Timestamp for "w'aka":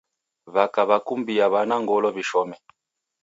0.53-0.81